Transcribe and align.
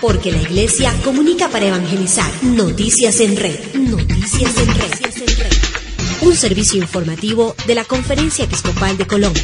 Porque 0.00 0.30
la 0.30 0.40
iglesia 0.40 0.92
comunica 1.02 1.48
para 1.48 1.66
evangelizar. 1.66 2.30
Noticias 2.44 3.18
en 3.20 3.36
red. 3.36 3.58
Noticias 3.74 4.56
en 4.56 4.68
red. 4.68 6.24
Un 6.24 6.34
servicio 6.34 6.80
informativo 6.80 7.56
de 7.66 7.74
la 7.74 7.82
Conferencia 7.82 8.44
Episcopal 8.44 8.96
de 8.96 9.06
Colombia. 9.08 9.42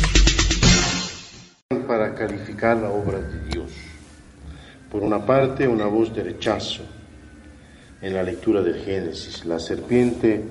Para 1.89 2.15
calificar 2.15 2.77
la 2.77 2.91
obra 2.91 3.19
de 3.19 3.49
Dios. 3.49 3.73
Por 4.93 5.03
una 5.03 5.27
parte, 5.27 5.67
una 5.67 5.87
voz 5.87 6.15
de 6.15 6.23
rechazo 6.23 6.83
en 8.01 8.15
la 8.15 8.23
lectura 8.23 8.63
del 8.63 8.77
Génesis. 8.77 9.45
La 9.45 9.59
serpiente 9.59 10.45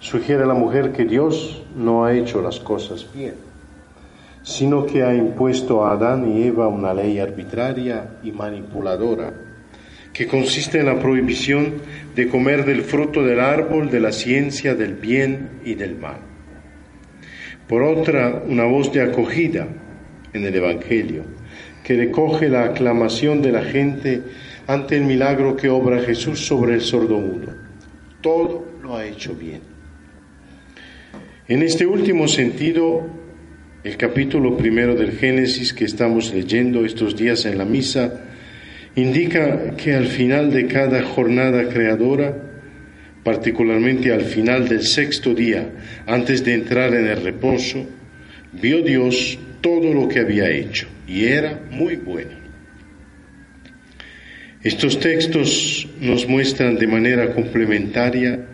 sugiere 0.00 0.42
a 0.42 0.46
la 0.46 0.54
mujer 0.54 0.92
que 0.92 1.06
Dios 1.06 1.62
no 1.74 2.04
ha 2.04 2.12
hecho 2.12 2.42
las 2.42 2.60
cosas 2.60 3.06
bien, 3.14 3.36
sino 4.42 4.84
que 4.84 5.02
ha 5.02 5.14
impuesto 5.14 5.82
a 5.82 5.92
Adán 5.92 6.30
y 6.30 6.42
Eva 6.42 6.68
una 6.68 6.92
ley 6.92 7.18
arbitraria 7.18 8.18
y 8.22 8.32
manipuladora 8.32 9.45
que 10.16 10.26
consiste 10.26 10.80
en 10.80 10.86
la 10.86 10.98
prohibición 10.98 11.74
de 12.14 12.26
comer 12.26 12.64
del 12.64 12.82
fruto 12.82 13.22
del 13.22 13.38
árbol 13.38 13.90
de 13.90 14.00
la 14.00 14.12
ciencia 14.12 14.74
del 14.74 14.94
bien 14.94 15.60
y 15.62 15.74
del 15.74 15.94
mal. 15.96 16.20
Por 17.68 17.82
otra, 17.82 18.42
una 18.48 18.64
voz 18.64 18.90
de 18.94 19.02
acogida 19.02 19.68
en 20.32 20.44
el 20.44 20.54
Evangelio, 20.54 21.24
que 21.84 21.96
recoge 21.96 22.48
la 22.48 22.64
aclamación 22.64 23.42
de 23.42 23.52
la 23.52 23.62
gente 23.62 24.22
ante 24.66 24.96
el 24.96 25.04
milagro 25.04 25.54
que 25.54 25.68
obra 25.68 26.00
Jesús 26.00 26.46
sobre 26.46 26.74
el 26.74 26.80
sordomudo. 26.80 27.54
Todo 28.22 28.66
lo 28.82 28.96
ha 28.96 29.04
hecho 29.04 29.34
bien. 29.34 29.60
En 31.46 31.62
este 31.62 31.84
último 31.84 32.26
sentido, 32.26 33.06
el 33.84 33.98
capítulo 33.98 34.56
primero 34.56 34.94
del 34.94 35.12
Génesis 35.12 35.74
que 35.74 35.84
estamos 35.84 36.32
leyendo 36.32 36.86
estos 36.86 37.14
días 37.16 37.44
en 37.44 37.58
la 37.58 37.66
misa, 37.66 38.22
indica 38.96 39.76
que 39.76 39.94
al 39.94 40.06
final 40.06 40.50
de 40.50 40.66
cada 40.66 41.02
jornada 41.02 41.68
creadora, 41.68 42.34
particularmente 43.22 44.12
al 44.12 44.22
final 44.22 44.68
del 44.68 44.82
sexto 44.82 45.34
día, 45.34 45.68
antes 46.06 46.42
de 46.42 46.54
entrar 46.54 46.94
en 46.94 47.06
el 47.06 47.22
reposo, 47.22 47.86
vio 48.52 48.82
Dios 48.82 49.38
todo 49.60 49.92
lo 49.92 50.08
que 50.08 50.20
había 50.20 50.50
hecho 50.50 50.88
y 51.06 51.26
era 51.26 51.60
muy 51.70 51.96
bueno. 51.96 52.46
Estos 54.62 54.98
textos 54.98 55.86
nos 56.00 56.26
muestran 56.26 56.76
de 56.76 56.86
manera 56.86 57.32
complementaria 57.32 58.46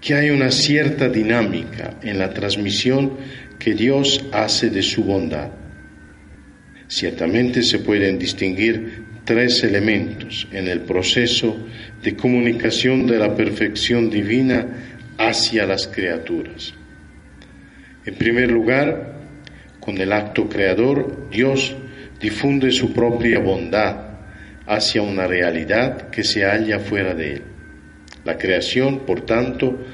que 0.00 0.14
hay 0.14 0.30
una 0.30 0.50
cierta 0.50 1.08
dinámica 1.08 1.98
en 2.02 2.18
la 2.18 2.34
transmisión 2.34 3.16
que 3.58 3.74
Dios 3.74 4.24
hace 4.32 4.68
de 4.68 4.82
su 4.82 5.04
bondad. 5.04 5.50
Ciertamente 6.88 7.62
se 7.62 7.78
pueden 7.78 8.18
distinguir 8.18 9.01
tres 9.24 9.62
elementos 9.62 10.48
en 10.52 10.68
el 10.68 10.80
proceso 10.80 11.56
de 12.02 12.16
comunicación 12.16 13.06
de 13.06 13.18
la 13.18 13.34
perfección 13.34 14.10
divina 14.10 14.66
hacia 15.18 15.66
las 15.66 15.86
criaturas. 15.86 16.74
En 18.04 18.14
primer 18.14 18.50
lugar, 18.50 19.20
con 19.78 19.98
el 19.98 20.12
acto 20.12 20.48
creador, 20.48 21.28
Dios 21.30 21.76
difunde 22.20 22.70
su 22.70 22.92
propia 22.92 23.38
bondad 23.38 24.12
hacia 24.66 25.02
una 25.02 25.26
realidad 25.26 26.10
que 26.10 26.24
se 26.24 26.44
halla 26.44 26.78
fuera 26.78 27.14
de 27.14 27.34
él. 27.34 27.42
La 28.24 28.38
creación, 28.38 29.00
por 29.00 29.22
tanto, 29.22 29.84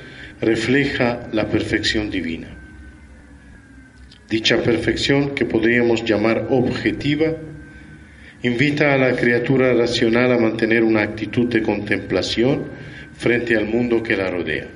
refleja 0.41 1.29
la 1.33 1.49
perfección 1.49 2.11
divina. 2.11 2.49
Dicha 4.29 4.63
perfección, 4.63 5.35
que 5.35 5.47
podríamos 5.47 6.05
llamar 6.05 6.47
objetiva, 6.51 7.33
Invita 8.43 8.95
a 8.95 8.99
la 8.99 9.17
criatura 9.17 9.75
racional 9.75 10.33
a 10.33 10.39
mantener 10.39 10.85
una 10.85 11.03
actitud 11.03 11.49
de 11.49 11.61
contemplación 11.61 12.67
frente 13.17 13.57
al 13.57 13.67
mundo 13.67 14.03
que 14.03 14.17
la 14.17 14.31
rodea. 14.31 14.69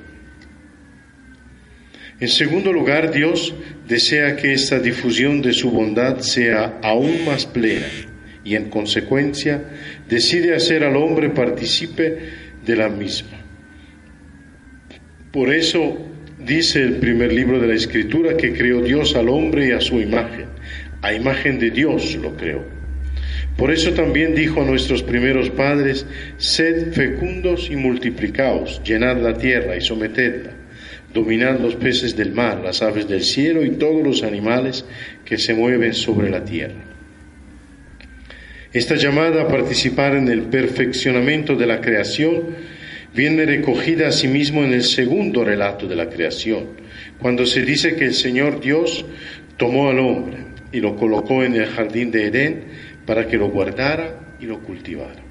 En 2.19 2.29
segundo 2.29 2.73
lugar, 2.73 3.13
Dios 3.13 3.55
desea 3.87 4.37
que 4.37 4.53
esta 4.53 4.81
difusión 4.81 5.43
de 5.43 5.53
su 5.53 5.71
bondad 5.71 6.19
sea 6.21 6.79
aún 6.83 7.25
más 7.25 7.47
plena 7.47 7.87
y 8.45 8.57
en 8.57 8.69
consecuencia 8.69 9.63
decide 10.09 10.55
hacer 10.55 10.83
al 10.83 10.97
hombre 10.97 11.31
partícipe 11.31 12.19
de 12.65 12.77
la 12.77 12.89
misma. 12.89 13.39
Por 15.31 15.55
eso 15.55 15.99
dice 16.45 16.83
el 16.83 16.97
primer 16.97 17.33
libro 17.33 17.61
de 17.61 17.69
la 17.69 17.75
Escritura 17.75 18.37
que 18.37 18.53
creó 18.53 18.83
Dios 18.83 19.15
al 19.15 19.29
hombre 19.29 19.69
y 19.69 19.71
a 19.71 19.81
su 19.81 20.01
imagen. 20.01 20.47
A 21.01 21.13
imagen 21.13 21.59
de 21.59 21.71
Dios 21.71 22.17
lo 22.17 22.37
creó. 22.37 22.82
Por 23.57 23.71
eso 23.71 23.93
también 23.93 24.35
dijo 24.35 24.63
a 24.63 24.65
nuestros 24.65 25.03
primeros 25.03 25.51
padres, 25.51 26.07
sed 26.37 26.93
fecundos 26.93 27.71
y 27.71 27.77
multiplicaos, 27.77 28.83
llenad 28.85 29.19
la 29.19 29.35
tierra 29.35 29.77
y 29.77 29.81
sometedla, 29.81 30.53
dominad 31.13 31.61
los 31.61 31.77
peces 31.77 32.17
del 32.17 32.33
mar, 32.33 32.61
las 32.65 32.83
aves 32.83 33.09
del 33.09 33.23
cielo 33.23 33.65
y 33.65 33.73
todos 33.73 34.03
los 34.03 34.23
animales 34.23 34.85
que 35.25 35.39
se 35.39 35.55
mueven 35.55 35.95
sobre 35.95 36.31
la 36.31 36.45
tierra. 36.45 36.93
Esta 38.73 38.97
llamada 38.97 39.43
a 39.43 39.49
participar 39.49 40.17
en 40.17 40.29
el 40.29 40.43
perfeccionamiento 40.45 41.57
de 41.57 41.67
la 41.67 41.83
creación 41.83 42.57
viene 43.15 43.45
recogida 43.45 44.09
asimismo 44.09 44.65
en 44.65 44.73
el 44.73 44.83
segundo 44.83 45.45
relato 45.45 45.87
de 45.87 45.97
la 45.97 46.09
creación, 46.09 46.69
cuando 47.19 47.45
se 47.45 47.63
dice 47.63 47.97
que 47.97 48.07
el 48.07 48.15
Señor 48.15 48.61
Dios 48.61 49.05
tomó 49.59 49.91
al 49.91 49.99
hombre 49.99 50.39
y 50.73 50.81
lo 50.81 50.97
colocó 50.97 51.45
en 51.45 51.55
el 51.55 51.67
jardín 51.67 52.11
de 52.11 52.27
Edén, 52.27 52.65
para 53.07 53.27
que 53.27 53.37
lo 53.37 53.49
guardara 53.51 54.37
y 54.41 54.47
lo 54.47 54.61
cultivara. 54.61 55.23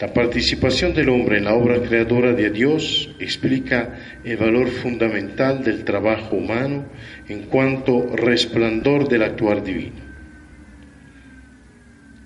La 0.00 0.14
participación 0.14 0.94
del 0.94 1.10
hombre 1.10 1.36
en 1.36 1.44
la 1.44 1.54
obra 1.54 1.82
creadora 1.82 2.32
de 2.32 2.48
Dios 2.48 3.14
explica 3.20 4.18
el 4.24 4.38
valor 4.38 4.68
fundamental 4.68 5.62
del 5.62 5.84
trabajo 5.84 6.36
humano 6.36 6.86
en 7.28 7.42
cuanto 7.42 8.16
resplandor 8.16 9.08
del 9.08 9.24
actuar 9.24 9.62
divino. 9.62 10.00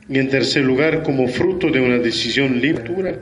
Y 0.08 0.18
en 0.18 0.28
tercer 0.28 0.64
lugar, 0.64 1.02
como 1.02 1.26
fruto 1.26 1.68
de 1.68 1.80
una 1.80 1.98
decisión 1.98 2.60
libre, 2.60 3.18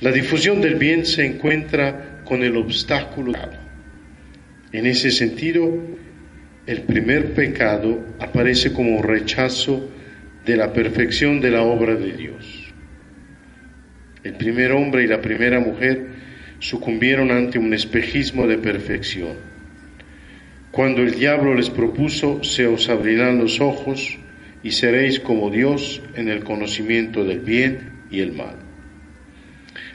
la 0.00 0.10
difusión 0.12 0.62
del 0.62 0.76
bien 0.76 1.04
se 1.04 1.26
encuentra 1.26 2.22
con 2.24 2.42
el 2.42 2.56
obstáculo. 2.56 3.32
En 4.72 4.86
ese 4.86 5.10
sentido, 5.10 5.70
el 6.66 6.82
primer 6.82 7.34
pecado 7.34 8.04
aparece 8.18 8.72
como 8.72 9.02
rechazo 9.02 9.90
de 10.46 10.56
la 10.56 10.72
perfección 10.72 11.40
de 11.40 11.50
la 11.50 11.62
obra 11.62 11.94
de 11.94 12.12
Dios. 12.12 12.72
El 14.22 14.34
primer 14.34 14.72
hombre 14.72 15.04
y 15.04 15.06
la 15.06 15.20
primera 15.20 15.60
mujer 15.60 16.06
sucumbieron 16.60 17.30
ante 17.30 17.58
un 17.58 17.74
espejismo 17.74 18.46
de 18.46 18.56
perfección. 18.56 19.36
Cuando 20.70 21.02
el 21.02 21.14
diablo 21.14 21.54
les 21.54 21.68
propuso, 21.68 22.42
se 22.42 22.66
os 22.66 22.88
abrirán 22.88 23.38
los 23.38 23.60
ojos 23.60 24.18
y 24.62 24.70
seréis 24.70 25.20
como 25.20 25.50
Dios 25.50 26.02
en 26.16 26.30
el 26.30 26.42
conocimiento 26.42 27.24
del 27.24 27.40
bien 27.40 27.92
y 28.10 28.20
el 28.20 28.32
mal. 28.32 28.56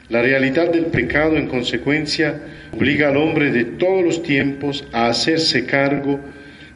La 0.08 0.22
realidad 0.22 0.72
del 0.72 0.86
pecado, 0.86 1.36
en 1.36 1.48
consecuencia, 1.48 2.40
obliga 2.72 3.08
al 3.08 3.16
hombre 3.16 3.50
de 3.50 3.64
todos 3.64 4.04
los 4.04 4.22
tiempos 4.22 4.86
a 4.92 5.08
hacerse 5.08 5.66
cargo 5.66 6.20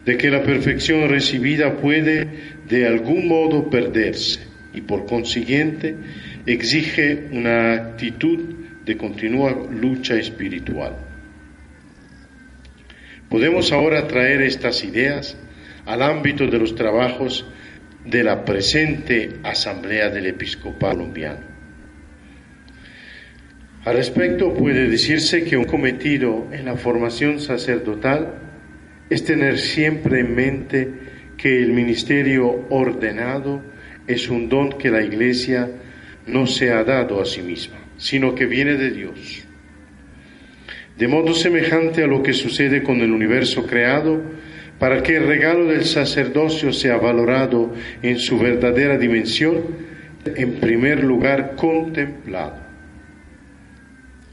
de 0.04 0.16
que 0.16 0.30
la 0.30 0.42
perfección 0.42 1.08
recibida 1.08 1.76
puede 1.76 2.28
de 2.68 2.86
algún 2.86 3.28
modo 3.28 3.70
perderse 3.70 4.40
y 4.72 4.82
por 4.82 5.06
consiguiente 5.06 5.96
exige 6.46 7.28
una 7.30 7.72
actitud 7.72 8.38
de 8.84 8.96
continua 8.96 9.66
lucha 9.70 10.14
espiritual. 10.14 10.96
Podemos 13.28 13.72
ahora 13.72 14.06
traer 14.06 14.42
estas 14.42 14.84
ideas 14.84 15.36
al 15.86 16.02
ámbito 16.02 16.46
de 16.46 16.58
los 16.58 16.74
trabajos 16.74 17.46
de 18.04 18.22
la 18.22 18.44
presente 18.44 19.30
Asamblea 19.42 20.10
del 20.10 20.26
Episcopado 20.26 20.98
colombiano. 20.98 21.54
Al 23.84 23.96
respecto 23.96 24.54
puede 24.54 24.88
decirse 24.88 25.44
que 25.44 25.56
un 25.56 25.64
cometido 25.64 26.48
en 26.52 26.64
la 26.66 26.76
formación 26.76 27.40
sacerdotal 27.40 28.34
es 29.10 29.24
tener 29.24 29.58
siempre 29.58 30.20
en 30.20 30.34
mente 30.34 30.88
que 31.36 31.62
el 31.62 31.72
ministerio 31.72 32.66
ordenado 32.70 33.62
es 34.06 34.28
un 34.28 34.48
don 34.48 34.70
que 34.78 34.90
la 34.90 35.02
Iglesia 35.02 35.68
no 36.26 36.46
se 36.46 36.70
ha 36.70 36.84
dado 36.84 37.20
a 37.20 37.24
sí 37.24 37.42
misma, 37.42 37.76
sino 37.96 38.34
que 38.34 38.46
viene 38.46 38.74
de 38.74 38.90
Dios. 38.90 39.44
De 40.96 41.08
modo 41.08 41.34
semejante 41.34 42.04
a 42.04 42.06
lo 42.06 42.22
que 42.22 42.32
sucede 42.32 42.82
con 42.82 43.00
el 43.00 43.10
universo 43.12 43.66
creado, 43.66 44.22
para 44.78 45.02
que 45.02 45.16
el 45.16 45.26
regalo 45.26 45.66
del 45.66 45.84
sacerdocio 45.84 46.72
sea 46.72 46.96
valorado 46.96 47.72
en 48.02 48.18
su 48.18 48.38
verdadera 48.38 48.98
dimensión, 48.98 49.62
en 50.24 50.54
primer 50.54 51.04
lugar 51.04 51.54
contemplado. 51.56 52.63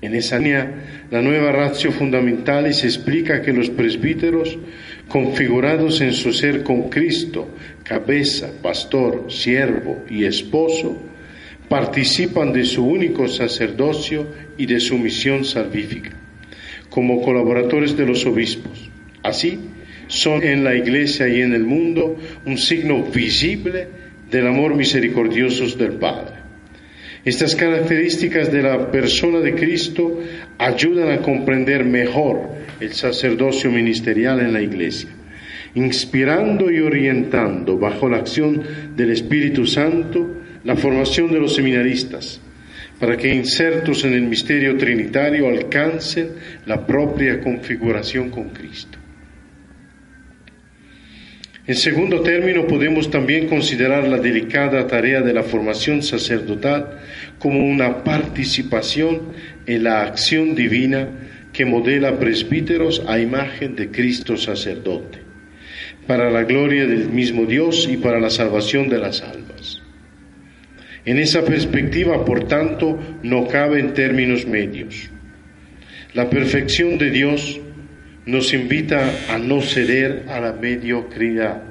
En 0.01 0.15
esa 0.15 0.39
línea, 0.39 1.07
la 1.11 1.21
nueva 1.21 1.51
ratio 1.51 1.91
fundamentalis 1.91 2.83
explica 2.83 3.43
que 3.43 3.53
los 3.53 3.69
presbíteros, 3.69 4.57
configurados 5.07 6.01
en 6.01 6.13
su 6.13 6.33
ser 6.33 6.63
con 6.63 6.89
Cristo, 6.89 7.49
cabeza, 7.83 8.49
pastor, 8.63 9.31
siervo 9.31 10.03
y 10.09 10.25
esposo, 10.25 10.97
participan 11.69 12.51
de 12.51 12.65
su 12.65 12.83
único 12.83 13.27
sacerdocio 13.27 14.27
y 14.57 14.65
de 14.65 14.79
su 14.79 14.97
misión 14.97 15.45
salvífica, 15.45 16.11
como 16.89 17.21
colaboradores 17.21 17.95
de 17.95 18.07
los 18.07 18.25
obispos. 18.25 18.89
Así, 19.21 19.59
son 20.07 20.43
en 20.43 20.63
la 20.63 20.75
iglesia 20.75 21.29
y 21.29 21.41
en 21.41 21.53
el 21.53 21.63
mundo 21.63 22.17
un 22.45 22.57
signo 22.57 23.03
visible 23.03 23.87
del 24.31 24.47
amor 24.47 24.75
misericordioso 24.75 25.65
del 25.77 25.93
Padre. 25.93 26.40
Estas 27.23 27.55
características 27.55 28.51
de 28.51 28.63
la 28.63 28.89
persona 28.89 29.39
de 29.41 29.53
Cristo 29.53 30.19
ayudan 30.57 31.11
a 31.11 31.21
comprender 31.21 31.85
mejor 31.85 32.49
el 32.79 32.93
sacerdocio 32.93 33.69
ministerial 33.69 34.39
en 34.39 34.53
la 34.53 34.61
iglesia, 34.61 35.09
inspirando 35.75 36.71
y 36.71 36.79
orientando 36.79 37.77
bajo 37.77 38.09
la 38.09 38.17
acción 38.17 38.63
del 38.95 39.11
Espíritu 39.11 39.67
Santo 39.67 40.41
la 40.63 40.75
formación 40.75 41.31
de 41.31 41.39
los 41.39 41.53
seminaristas, 41.53 42.41
para 42.99 43.15
que 43.17 43.33
insertos 43.33 44.03
en 44.03 44.13
el 44.13 44.23
misterio 44.23 44.75
trinitario 44.77 45.47
alcancen 45.47 46.29
la 46.65 46.85
propia 46.87 47.39
configuración 47.39 48.31
con 48.31 48.49
Cristo. 48.49 49.00
En 51.67 51.75
segundo 51.75 52.21
término, 52.21 52.65
podemos 52.65 53.11
también 53.11 53.47
considerar 53.47 54.07
la 54.07 54.17
delicada 54.17 54.87
tarea 54.87 55.21
de 55.21 55.33
la 55.33 55.43
formación 55.43 56.01
sacerdotal 56.01 56.99
como 57.37 57.63
una 57.65 58.03
participación 58.03 59.33
en 59.67 59.83
la 59.83 60.01
acción 60.01 60.55
divina 60.55 61.07
que 61.53 61.65
modela 61.65 62.17
presbíteros 62.17 63.03
a 63.07 63.19
imagen 63.19 63.75
de 63.75 63.91
Cristo 63.91 64.37
sacerdote, 64.37 65.19
para 66.07 66.31
la 66.31 66.43
gloria 66.43 66.87
del 66.87 67.09
mismo 67.09 67.45
Dios 67.45 67.87
y 67.89 67.97
para 67.97 68.19
la 68.19 68.31
salvación 68.31 68.89
de 68.89 68.97
las 68.97 69.21
almas. 69.21 69.83
En 71.05 71.19
esa 71.19 71.43
perspectiva, 71.43 72.25
por 72.25 72.47
tanto, 72.47 72.99
no 73.21 73.47
cabe 73.47 73.79
en 73.79 73.93
términos 73.93 74.47
medios. 74.47 75.09
La 76.13 76.29
perfección 76.29 76.97
de 76.97 77.11
Dios 77.11 77.59
nos 78.25 78.53
invita 78.53 79.11
a 79.29 79.37
no 79.37 79.61
ceder 79.61 80.25
a 80.29 80.39
la 80.39 80.53
mediocridad. 80.53 81.63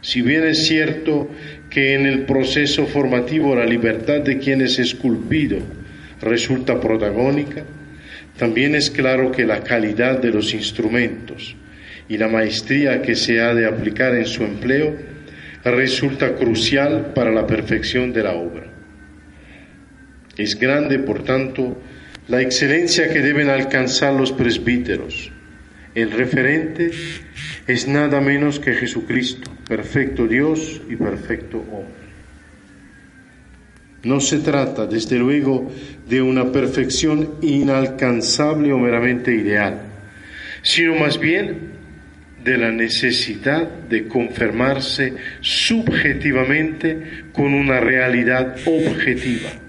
Si 0.00 0.22
bien 0.22 0.44
es 0.44 0.66
cierto 0.66 1.28
que 1.68 1.94
en 1.94 2.06
el 2.06 2.20
proceso 2.22 2.86
formativo 2.86 3.54
la 3.54 3.66
libertad 3.66 4.20
de 4.20 4.38
quien 4.38 4.62
es 4.62 4.78
esculpido 4.78 5.58
resulta 6.20 6.80
protagónica, 6.80 7.64
también 8.38 8.74
es 8.74 8.90
claro 8.90 9.32
que 9.32 9.46
la 9.46 9.62
calidad 9.62 10.20
de 10.20 10.30
los 10.30 10.54
instrumentos 10.54 11.56
y 12.08 12.18
la 12.18 12.28
maestría 12.28 13.02
que 13.02 13.14
se 13.14 13.40
ha 13.40 13.54
de 13.54 13.66
aplicar 13.66 14.14
en 14.14 14.26
su 14.26 14.44
empleo 14.44 14.96
resulta 15.64 16.34
crucial 16.34 17.12
para 17.14 17.32
la 17.32 17.46
perfección 17.46 18.12
de 18.12 18.22
la 18.22 18.34
obra. 18.34 18.66
Es 20.36 20.58
grande, 20.58 20.98
por 20.98 21.24
tanto, 21.24 21.80
la 22.28 22.40
excelencia 22.40 23.12
que 23.12 23.22
deben 23.22 23.48
alcanzar 23.48 24.12
los 24.12 24.32
presbíteros. 24.32 25.30
El 25.94 26.10
referente 26.10 26.90
es 27.66 27.88
nada 27.88 28.20
menos 28.20 28.58
que 28.58 28.74
Jesucristo, 28.74 29.50
perfecto 29.68 30.26
Dios 30.26 30.82
y 30.90 30.96
perfecto 30.96 31.58
hombre. 31.58 32.06
No 34.02 34.20
se 34.20 34.38
trata, 34.38 34.86
desde 34.86 35.18
luego, 35.18 35.72
de 36.08 36.20
una 36.20 36.52
perfección 36.52 37.36
inalcanzable 37.42 38.72
o 38.72 38.78
meramente 38.78 39.34
ideal, 39.34 39.80
sino 40.62 40.96
más 40.96 41.18
bien 41.18 41.76
de 42.44 42.58
la 42.58 42.70
necesidad 42.70 43.68
de 43.88 44.06
confirmarse 44.06 45.14
subjetivamente 45.40 47.24
con 47.32 47.54
una 47.54 47.80
realidad 47.80 48.56
objetiva 48.64 49.65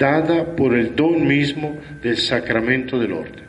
dada 0.00 0.56
por 0.56 0.74
el 0.74 0.96
don 0.96 1.28
mismo 1.28 1.78
del 2.02 2.16
sacramento 2.16 2.98
del 2.98 3.12
orden. 3.12 3.44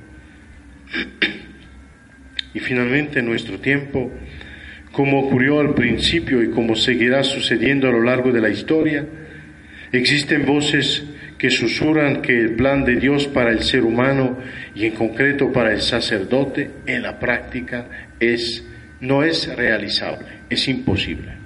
Y 2.53 2.59
finalmente 2.59 3.19
en 3.19 3.25
nuestro 3.25 3.59
tiempo, 3.59 4.12
como 4.92 5.21
ocurrió 5.21 5.62
al 5.62 5.74
principio 5.74 6.44
y 6.44 6.51
como 6.51 6.75
seguirá 6.75 7.24
sucediendo 7.24 7.88
a 7.88 7.92
lo 7.92 8.03
largo 8.03 8.33
de 8.33 8.42
la 8.42 8.50
historia, 8.50 9.06
existen 9.94 10.45
voces 10.45 11.06
que 11.38 11.50
susurran 11.50 12.21
que 12.21 12.38
el 12.38 12.56
plan 12.56 12.83
de 12.83 12.97
Dios 12.97 13.27
para 13.27 13.51
el 13.51 13.63
ser 13.63 13.83
humano 13.83 14.38
y 14.75 14.86
en 14.86 14.94
concreto 14.94 15.51
para 15.54 15.71
el 15.71 15.81
sacerdote 15.81 16.69
en 16.86 17.01
la 17.01 17.18
práctica 17.18 18.09
es 18.19 18.68
no 19.00 19.24
es 19.24 19.47
realizable, 19.56 20.27
es 20.50 20.68
imposible. 20.68 21.41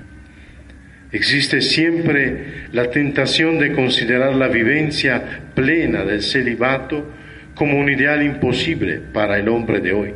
Existe 1.11 1.61
siempre 1.61 2.67
la 2.71 2.89
tentación 2.89 3.59
de 3.59 3.71
considerar 3.71 4.35
la 4.35 4.47
vivencia 4.47 5.21
plena 5.53 6.03
del 6.03 6.21
celibato 6.21 7.11
como 7.53 7.79
un 7.79 7.89
ideal 7.89 8.21
imposible 8.23 8.99
para 9.13 9.37
el 9.37 9.47
hombre 9.47 9.79
de 9.79 9.93
hoy. 9.93 10.13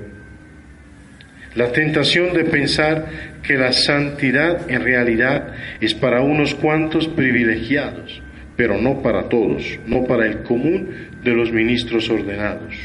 La 1.56 1.72
tentación 1.72 2.34
de 2.34 2.44
pensar 2.46 3.06
que 3.42 3.56
la 3.56 3.72
santidad 3.72 4.70
en 4.70 4.84
realidad 4.84 5.48
es 5.82 5.94
para 5.94 6.22
unos 6.22 6.54
cuantos 6.54 7.08
privilegiados, 7.08 8.22
pero 8.56 8.80
no 8.80 9.02
para 9.02 9.30
todos, 9.30 9.80
no 9.88 10.06
para 10.06 10.28
el 10.28 10.44
común 10.44 10.90
de 11.24 11.34
los 11.34 11.52
ministros 11.52 12.10
ordenados. 12.10 12.76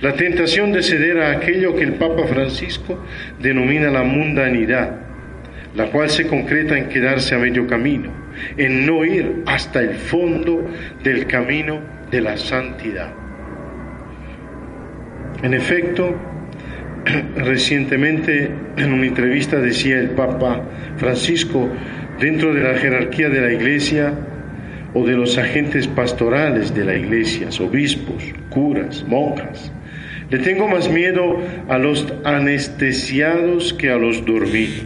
La 0.00 0.14
tentación 0.14 0.72
de 0.72 0.82
ceder 0.82 1.18
a 1.20 1.32
aquello 1.32 1.74
que 1.76 1.84
el 1.84 1.94
Papa 1.94 2.26
Francisco 2.26 3.04
denomina 3.40 3.90
la 3.90 4.04
mundanidad, 4.04 5.09
la 5.74 5.86
cual 5.86 6.10
se 6.10 6.26
concreta 6.26 6.76
en 6.76 6.88
quedarse 6.88 7.34
a 7.34 7.38
medio 7.38 7.66
camino, 7.66 8.10
en 8.56 8.86
no 8.86 9.04
ir 9.04 9.42
hasta 9.46 9.80
el 9.80 9.94
fondo 9.94 10.68
del 11.02 11.26
camino 11.26 11.80
de 12.10 12.20
la 12.20 12.36
santidad. 12.36 13.12
En 15.42 15.54
efecto, 15.54 16.14
recientemente 17.36 18.50
en 18.76 18.92
una 18.92 19.06
entrevista 19.06 19.58
decía 19.58 19.98
el 19.98 20.10
Papa 20.10 20.62
Francisco, 20.96 21.68
dentro 22.18 22.52
de 22.52 22.62
la 22.62 22.74
jerarquía 22.74 23.28
de 23.28 23.40
la 23.40 23.52
Iglesia 23.52 24.12
o 24.92 25.06
de 25.06 25.16
los 25.16 25.38
agentes 25.38 25.86
pastorales 25.86 26.74
de 26.74 26.84
la 26.84 26.94
Iglesia, 26.94 27.48
obispos, 27.60 28.22
curas, 28.50 29.04
monjas, 29.06 29.72
le 30.30 30.38
tengo 30.40 30.68
más 30.68 30.90
miedo 30.90 31.38
a 31.68 31.78
los 31.78 32.12
anestesiados 32.24 33.72
que 33.72 33.90
a 33.90 33.96
los 33.96 34.24
dormidos 34.24 34.84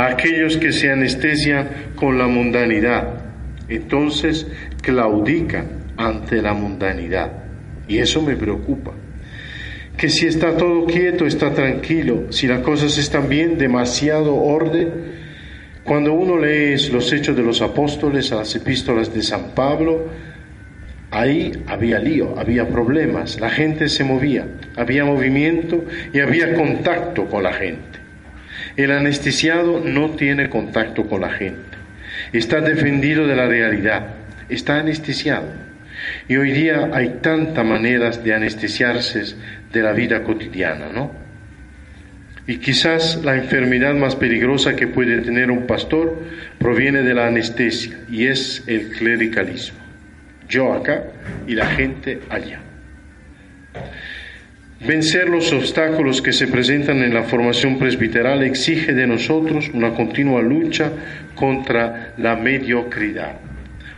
a 0.00 0.06
aquellos 0.06 0.56
que 0.56 0.72
se 0.72 0.90
anestesian 0.90 1.92
con 1.94 2.16
la 2.16 2.26
mundanidad. 2.26 3.20
Entonces 3.68 4.46
claudican 4.80 5.66
ante 5.98 6.40
la 6.40 6.54
mundanidad. 6.54 7.30
Y 7.86 7.98
eso 7.98 8.22
me 8.22 8.34
preocupa. 8.34 8.92
Que 9.98 10.08
si 10.08 10.26
está 10.26 10.56
todo 10.56 10.86
quieto, 10.86 11.26
está 11.26 11.52
tranquilo, 11.52 12.32
si 12.32 12.46
las 12.46 12.60
cosas 12.60 12.96
están 12.96 13.28
bien, 13.28 13.58
demasiado 13.58 14.34
orden. 14.36 14.90
Cuando 15.84 16.14
uno 16.14 16.38
lee 16.38 16.76
los 16.90 17.12
hechos 17.12 17.36
de 17.36 17.42
los 17.42 17.60
apóstoles, 17.60 18.32
a 18.32 18.36
las 18.36 18.56
epístolas 18.56 19.12
de 19.12 19.22
San 19.22 19.50
Pablo, 19.54 20.06
ahí 21.10 21.52
había 21.66 21.98
lío, 21.98 22.38
había 22.38 22.66
problemas, 22.66 23.38
la 23.38 23.50
gente 23.50 23.86
se 23.90 24.02
movía, 24.02 24.46
había 24.76 25.04
movimiento 25.04 25.84
y 26.14 26.20
había 26.20 26.54
contacto 26.54 27.26
con 27.26 27.42
la 27.42 27.52
gente. 27.52 27.99
El 28.80 28.92
anestesiado 28.92 29.78
no 29.78 30.12
tiene 30.12 30.48
contacto 30.48 31.06
con 31.06 31.20
la 31.20 31.28
gente, 31.28 31.76
está 32.32 32.62
defendido 32.62 33.26
de 33.26 33.36
la 33.36 33.46
realidad, 33.46 34.06
está 34.48 34.78
anestesiado. 34.78 35.52
Y 36.28 36.38
hoy 36.38 36.52
día 36.52 36.88
hay 36.94 37.18
tantas 37.20 37.62
maneras 37.62 38.24
de 38.24 38.32
anestesiarse 38.32 39.36
de 39.70 39.82
la 39.82 39.92
vida 39.92 40.22
cotidiana, 40.22 40.86
¿no? 40.94 41.12
Y 42.46 42.56
quizás 42.56 43.22
la 43.22 43.36
enfermedad 43.36 43.92
más 43.92 44.16
peligrosa 44.16 44.74
que 44.74 44.86
puede 44.86 45.20
tener 45.20 45.50
un 45.50 45.66
pastor 45.66 46.18
proviene 46.58 47.02
de 47.02 47.12
la 47.12 47.26
anestesia 47.26 47.98
y 48.10 48.28
es 48.28 48.64
el 48.66 48.92
clericalismo. 48.92 49.78
Yo 50.48 50.72
acá 50.72 51.04
y 51.46 51.54
la 51.54 51.66
gente 51.66 52.20
allá. 52.30 52.60
Vencer 54.80 55.28
los 55.28 55.52
obstáculos 55.52 56.22
que 56.22 56.32
se 56.32 56.46
presentan 56.46 57.02
en 57.02 57.12
la 57.12 57.24
formación 57.24 57.78
presbiteral 57.78 58.42
exige 58.42 58.94
de 58.94 59.06
nosotros 59.06 59.68
una 59.74 59.92
continua 59.92 60.40
lucha 60.40 60.90
contra 61.34 62.14
la 62.16 62.34
mediocridad, 62.34 63.36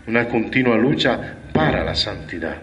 una 0.09 0.27
continua 0.27 0.77
lucha 0.77 1.37
para 1.53 1.85
la 1.85 1.95
santidad. 1.95 2.57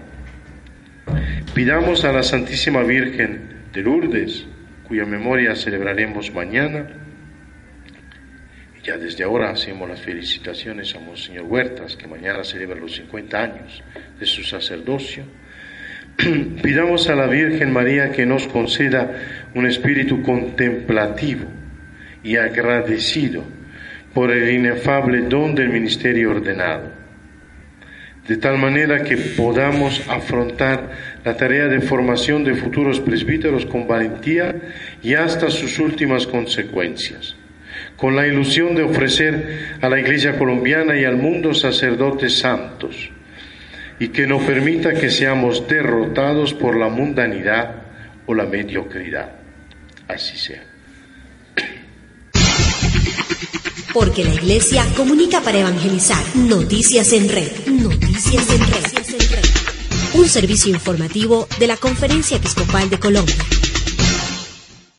Pidamos 1.53 2.03
a 2.03 2.11
la 2.11 2.21
Santísima 2.21 2.83
Virgen 2.83 3.41
de 3.71 3.81
Lourdes, 3.81 4.45
cuya 4.85 5.05
memoria 5.05 5.55
celebraremos 5.55 6.33
mañana, 6.33 6.87
y 8.77 8.85
ya 8.85 8.97
desde 8.97 9.23
ahora 9.23 9.51
hacemos 9.51 9.87
las 9.87 10.01
felicitaciones 10.01 10.93
a 10.93 10.99
Monseñor 10.99 11.45
Huertas, 11.45 11.95
que 11.95 12.07
mañana 12.07 12.43
celebra 12.43 12.77
los 12.77 12.95
50 12.95 13.41
años 13.41 13.81
de 14.19 14.25
su 14.25 14.43
sacerdocio, 14.43 15.23
Pidamos 16.61 17.09
a 17.09 17.15
la 17.15 17.27
Virgen 17.27 17.71
María 17.71 18.11
que 18.11 18.25
nos 18.25 18.47
conceda 18.47 19.09
un 19.55 19.65
espíritu 19.65 20.21
contemplativo 20.21 21.45
y 22.23 22.35
agradecido 22.35 23.43
por 24.13 24.31
el 24.31 24.49
inefable 24.49 25.21
don 25.21 25.55
del 25.55 25.69
ministerio 25.69 26.31
ordenado, 26.31 26.91
de 28.27 28.35
tal 28.35 28.57
manera 28.57 29.03
que 29.03 29.15
podamos 29.15 30.03
afrontar 30.09 30.89
la 31.23 31.37
tarea 31.37 31.67
de 31.67 31.79
formación 31.79 32.43
de 32.43 32.55
futuros 32.55 32.99
presbíteros 32.99 33.65
con 33.65 33.87
valentía 33.87 34.55
y 35.01 35.13
hasta 35.13 35.49
sus 35.49 35.79
últimas 35.79 36.27
consecuencias, 36.27 37.37
con 37.95 38.15
la 38.15 38.27
ilusión 38.27 38.75
de 38.75 38.83
ofrecer 38.83 39.77
a 39.79 39.87
la 39.87 39.99
Iglesia 39.99 40.37
colombiana 40.37 40.99
y 40.99 41.05
al 41.05 41.15
mundo 41.15 41.53
sacerdotes 41.53 42.39
santos, 42.39 43.09
y 43.99 44.09
que 44.09 44.25
no 44.25 44.39
permita 44.39 44.93
que 44.93 45.09
seamos 45.09 45.67
derrotados 45.67 46.53
por 46.53 46.77
la 46.77 46.87
mundanidad 46.87 47.83
o 48.25 48.33
la 48.33 48.45
mediocridad. 48.45 49.31
Así 50.07 50.37
sea. 50.37 50.63
Porque 53.93 54.23
la 54.23 54.33
Iglesia 54.33 54.85
comunica 54.95 55.41
para 55.41 55.59
evangelizar. 55.59 56.23
Noticias 56.35 57.11
en 57.11 57.27
red. 57.27 57.51
Noticias 57.67 58.49
en 58.51 58.61
red. 58.61 58.99
Un 60.13 60.27
servicio 60.27 60.71
informativo 60.71 61.47
de 61.59 61.67
la 61.67 61.77
Conferencia 61.77 62.37
Episcopal 62.37 62.89
de 62.89 62.99
Colombia. 62.99 63.35